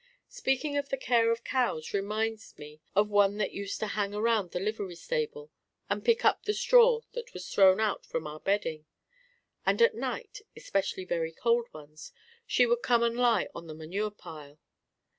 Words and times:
Speaking 0.29 0.77
of 0.77 0.89
the 0.89 0.97
care 0.97 1.29
of 1.31 1.43
cows 1.43 1.93
reminds 1.93 2.57
me 2.57 2.81
of 2.95 3.11
one 3.11 3.37
that 3.37 3.51
used 3.51 3.79
to 3.81 3.85
hang 3.85 4.15
around 4.15 4.49
the 4.49 4.59
livery 4.59 4.95
stable 4.95 5.51
and 5.91 6.03
pick 6.03 6.25
at 6.25 6.41
the 6.41 6.55
straw 6.55 7.01
that 7.11 7.35
was 7.35 7.47
thrown 7.47 7.79
out 7.79 8.03
from 8.03 8.25
our 8.25 8.39
bedding; 8.39 8.87
and 9.63 9.79
at 9.79 9.93
night, 9.93 10.41
especially 10.55 11.05
very 11.05 11.31
cold 11.31 11.71
ones, 11.71 12.13
she 12.47 12.65
would 12.65 12.81
come 12.81 13.03
and 13.03 13.15
lie 13.15 13.47
on 13.53 13.67
the 13.67 13.75
manure 13.75 14.09
pile. 14.09 14.57